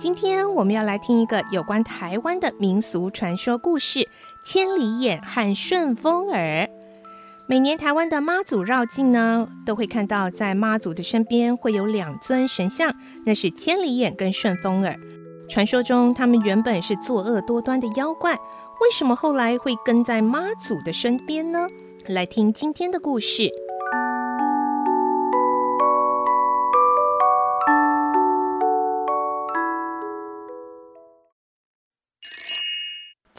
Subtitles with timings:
[0.00, 4.08] 今天我们要来听一个有关台湾的民俗传说故事——
[4.42, 6.66] 千里眼和顺风耳。
[7.46, 12.90] 每年台湾的妈祖绕境呢，都会看到在妈祖的身边会有两尊神像，
[13.26, 14.98] 那是千里眼跟顺风耳。
[15.50, 21.68] 传说中，他们原本是作恶多端的妖怪，为什么后来会跟在妈祖的身边呢？
[22.06, 23.50] 来听今天的故事。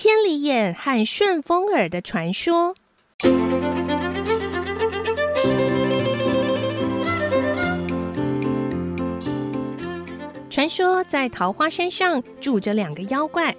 [0.00, 2.76] 千里眼和顺风耳的传说。
[10.48, 13.56] 传说在桃花山上住着两个妖怪，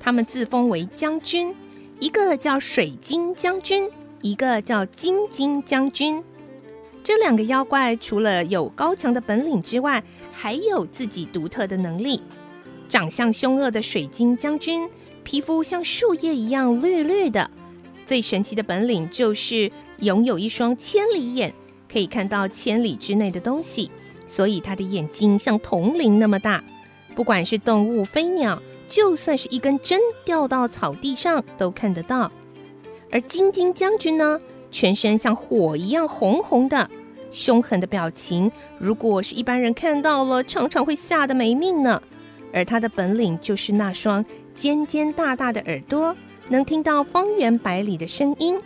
[0.00, 1.54] 他们自封为将军，
[2.00, 3.86] 一个叫水晶将军，
[4.22, 6.24] 一个叫金晶将军。
[7.04, 12.22] 这两个妖怪除了有高强的本领之外，还有自己独特的能力。
[12.88, 14.88] 长相凶恶的水晶将军。
[15.24, 17.50] 皮肤像树叶一样绿绿的，
[18.04, 19.70] 最神奇的本领就是
[20.00, 21.52] 拥有一双千里眼，
[21.90, 23.90] 可以看到千里之内的东西，
[24.26, 26.62] 所以他的眼睛像铜铃那么大。
[27.14, 32.30] 不管是动物、飞鸟，就算是一根针掉到草地上都看得到。
[33.10, 36.88] 而金晶将军呢，全身像火一样红红的，
[37.30, 42.02] 凶狠的表情，如果是一般人看到了，常常会吓得没命呢。
[42.54, 44.24] 而他的本领就是那双。
[44.54, 46.14] 尖尖大大的耳朵
[46.48, 48.58] 能听到方圆百里的声音，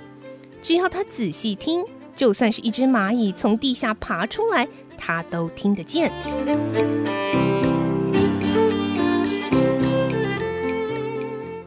[0.60, 6.12] 只要他仔细听，就算是一只蚂蚁从地下爬出来，他都听得见。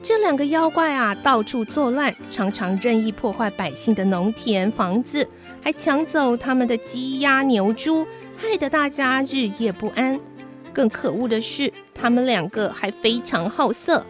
[0.02, 5.28] 这两个妖怪啊，到处作乱，常常任意破坏百姓的农田、房子，
[5.62, 10.20] 还抢走他们的鸡鸭牛猪，害得大家日夜不安。
[10.74, 14.06] 更可恶的是，他们两个还非常好色，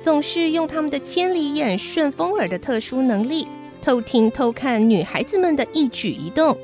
[0.00, 3.48] 总是用他们的千里眼、顺风耳的特殊能力，
[3.82, 6.56] 偷听偷看女孩子们的一举一动。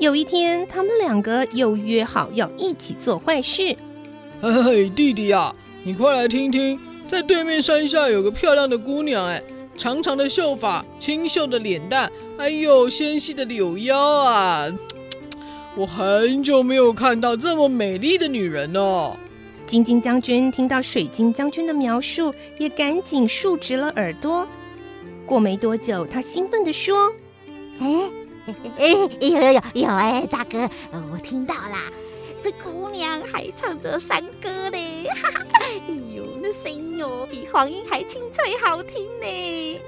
[0.00, 3.76] 有一天，他们两个又约好要一起做坏事。
[4.42, 9.40] 嘿嘿，弟弟呀，你快来听听，在对面山下有个漂亮的姑娘，哎，
[9.76, 14.66] 长长的秀发，清秀的脸蛋，还有纤细的柳腰啊。
[15.76, 19.16] 我很久没有看到这么美丽的女人了。
[19.66, 24.46] 金晶将军听到水晶将军的描述，也赶紧竖直了耳朵。
[25.26, 27.12] 过没多久，他兴奋地说
[27.80, 28.10] ：“哎
[28.46, 28.88] 哎哎，
[29.20, 30.68] 有有有有哎，大哥，
[31.12, 31.90] 我听到啦，
[32.42, 35.08] 这姑娘还唱着山歌嘞！
[35.16, 35.80] 哈哈，哎
[36.14, 39.80] 呦，那声音哟，比黄莺还清脆好听呢。”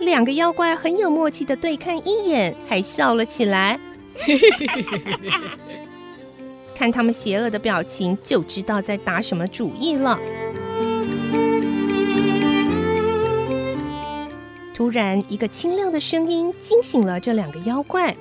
[0.00, 3.78] 两个妖怪很有默契的对看一眼，还笑了起来。
[6.74, 10.18] 看他们邪恶的表情，就知道在打什么主意了。
[14.74, 18.14] 突然，一个清亮的声音惊醒了这两个妖怪：“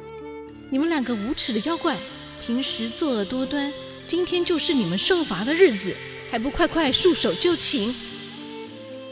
[0.69, 1.97] 你们两个无耻的妖怪，
[2.45, 3.73] 平时作恶多端，
[4.05, 5.93] 今天就是你们受罚的日子，
[6.29, 7.93] 还不快快束手就擒！”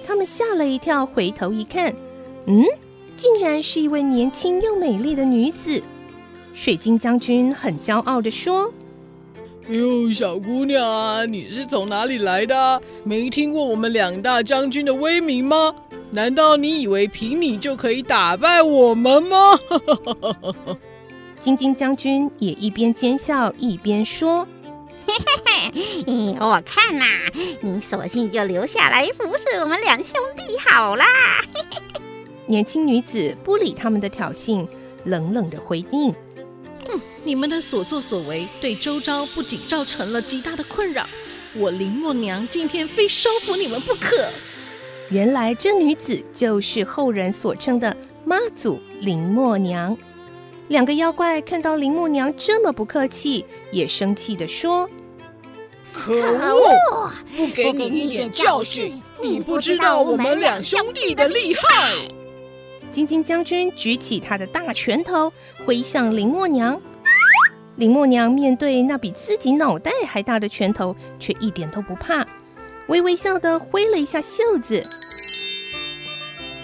[0.06, 1.94] 他们吓了一跳，回头一看，
[2.46, 2.64] 嗯，
[3.16, 5.82] 竟然是一位年轻又美丽的女子。
[6.54, 8.72] 水晶将军很骄傲地说
[9.68, 12.82] ：“哟，小姑娘啊，你是从哪里来的？
[13.04, 15.74] 没听过我们两大将军的威名吗？
[16.12, 19.58] 难道你以为凭你就可以打败我们吗？”
[21.40, 24.46] 金晶将军也一边奸笑一边说
[25.08, 25.14] ：“嘿
[25.74, 27.32] 嘿嘿，我看呐、啊，
[27.62, 31.06] 你索性就留下来服侍我们两兄弟好啦。
[32.46, 34.68] ”年轻女子不理他们的挑衅，
[35.06, 36.14] 冷冷的回应。
[37.32, 41.08] 你们的所作所为，对周遭不仅造成了极大的困扰，
[41.56, 44.28] 我林默娘今天非收服你们不可。
[45.10, 47.96] 原来这女子就是后人所称的
[48.26, 49.98] 妈祖林默娘。
[50.68, 54.90] 两个妖怪看到林默娘这么不客气，也生气地说
[55.94, 57.10] ：“可恶！
[57.38, 61.94] 不给你一点教训，你不知道我们两兄弟的厉害。”
[62.92, 65.32] 金金将军举起他的大拳头，
[65.66, 66.78] 挥向林默娘。
[67.82, 72.24] 林默娘面对那比自己脑袋还大的拳头，却一点都不怕，
[72.86, 74.84] 微微笑的挥了一下袖子。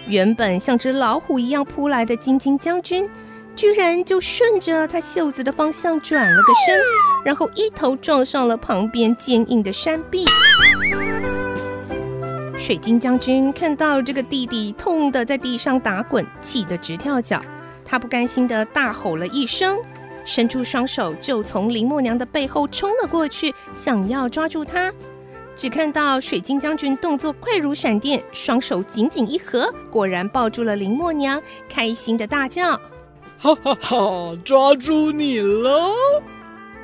[0.05, 3.09] 原本像只老虎一样扑来的金金将军，
[3.55, 6.79] 居然就顺着他袖子的方向转了个身，
[7.25, 10.23] 然后一头撞上了旁边坚硬的山壁。
[12.59, 17.41] 水晶将军看到这个弟弟痛的在地上打滚，气得直跳脚。
[17.83, 19.79] 他不甘心的大吼了一声，
[20.27, 24.93] 伸出双手就从林默娘的背后冲了过去，想要抓住她。
[25.55, 32.79] 只看到水晶将军动作快如闪电，双手紧紧一合，果然抱住了林默娘，开心的大叫
[33.39, 34.37] ：“哈哈哈！
[34.45, 35.91] 抓住你了！”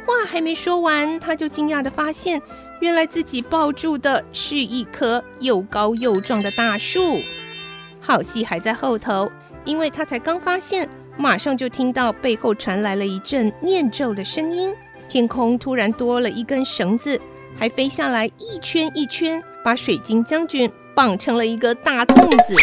[0.08, 2.42] 话还没说完，他就惊讶地发现。
[2.80, 7.20] 原来自己抱住的是一棵又高又壮的大树，
[8.02, 9.32] 好戏还在后头，
[9.64, 14.74] 因为他才刚发现，马上就听到背后传来了一阵念咒的声音，
[15.08, 17.20] 天空突然多了一根绳子，
[17.58, 22.16] 还飞下来一圈一圈，把水晶将军绑成了一个大粽
[22.48, 22.56] 子。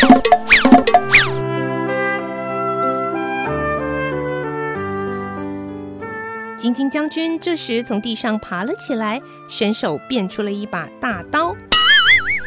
[6.56, 11.56] 晶晶将军这时从地上爬了起来，伸手变出了一把大刀，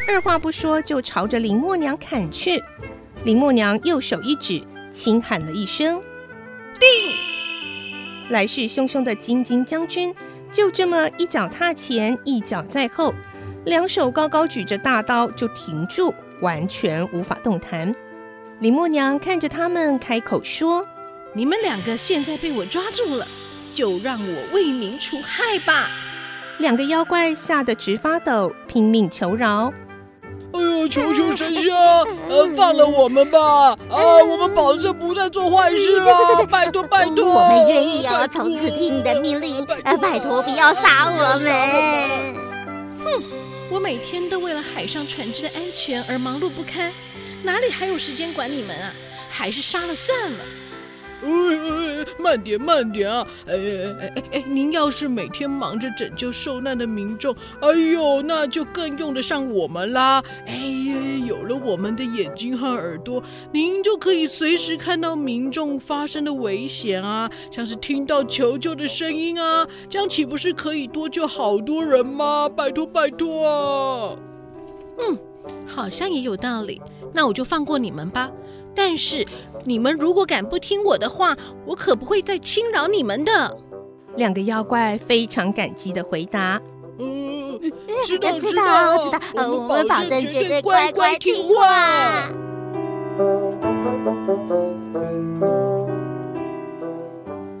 [0.06, 2.62] 二话不说就朝着林默娘砍去。
[3.24, 4.62] 林默娘右手一指，
[4.94, 6.00] 轻喊了一声
[6.78, 6.88] “定”，
[8.30, 10.14] 来势汹汹的金金将军
[10.52, 13.12] 就这么一脚踏前，一脚在后，
[13.64, 17.92] 两手高高举着大刀就停住，完全无法动弹。
[18.60, 20.86] 林默娘看着他们，开口说
[21.34, 23.26] ：“你们两个现在被我抓住了。”
[23.74, 25.88] 就让我为民除害吧！
[26.58, 29.74] 两个妖怪吓得直发抖，拼命求饶
[30.54, 31.74] ：“哎呦，求求神仙，
[32.28, 33.76] 呃，放了我们吧！
[33.90, 37.24] 啊，我们保证不再做坏事了，拜托拜托！
[37.24, 42.34] 我们愿意哦，从此听你的命令，呃，拜托不要杀我们！
[43.04, 43.22] 哼，
[43.68, 46.92] 我每天都为了海上船只的安全而忙碌不堪，
[47.42, 48.92] 哪里还有时间管你们啊？
[49.28, 50.38] 还是杀了算了。”
[51.24, 53.26] 哎哎，慢点慢点啊！
[53.46, 60.22] 哎哎哎哎，您要是每天忙着拯救受难的民众，哎呦，那就更用得上我们啦！
[60.46, 63.22] 哎呀，有了我们的眼睛和耳朵，
[63.52, 72.48] 您就可以随时看到民众发生的危险啊，像是听到求救的声音啊，这样岂不是可以多救好多人吗？
[72.48, 74.18] 拜托拜托！
[74.98, 75.18] 嗯，
[75.66, 76.80] 好像也有道理，
[77.12, 78.30] 那我就放过你们吧。
[78.74, 79.26] 但是
[79.64, 83.56] 你们如果敢不听我的话，我可不会再轻饶你们的。
[84.16, 86.60] 两个妖怪非常感激的回答
[86.98, 87.58] ：“嗯，
[88.04, 92.30] 知道知道知道，我们保证绝对乖乖听话。”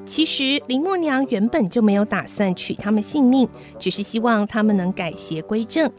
[0.06, 5.90] 其实林默娘原本就没有打算取他们性命，只是希望他们能改邪归正。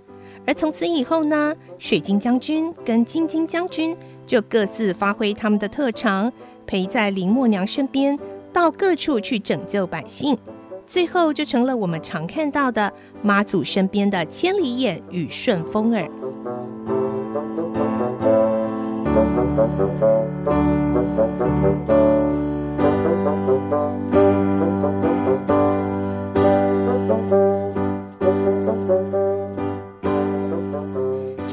[0.48, 6.32] 而从此以后呢，水晶将军跟晶晶将军就各自发挥他们的特长，
[6.66, 8.18] 陪在林默娘身边，
[8.52, 10.38] 到各处去拯救百姓，
[10.86, 12.92] 最后就成了我们常看到的
[13.22, 16.10] 妈祖身边的千里眼与顺风耳。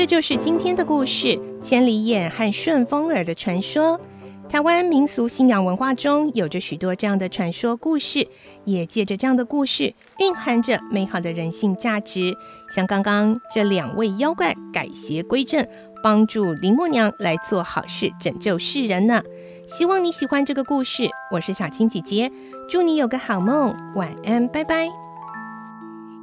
[0.03, 4.01] 这就是今天的故事——千里眼和顺风耳的传说。
[4.49, 8.27] 台湾民俗信仰文化中有着许多这样的传说故事，
[8.65, 12.37] 也借着这样的故事蕴含着美好的人性价值。
[12.75, 15.65] 像刚刚这两位妖怪改邪归正，
[16.03, 19.23] 帮助林默娘来做好事，拯救世人呢。
[19.69, 21.09] 希望你喜欢这个故事。
[21.31, 22.29] 我是小青姐姐，
[22.69, 24.89] 祝你有个好梦，晚安，拜拜。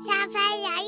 [0.04, 0.34] 小朋
[0.64, 0.79] 友，